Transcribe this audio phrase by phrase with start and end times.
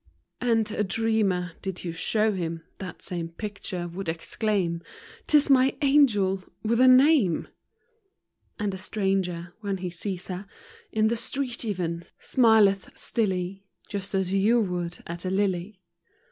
[0.51, 4.81] "And a dreamer (did you show him That same picture) would exclaim"
[5.27, 7.47] 'T is my angel, with a name!"
[8.59, 10.47] And a stranger— when he sees her
[10.91, 15.79] In the street even— smileth stilly, Just as you would at a lily.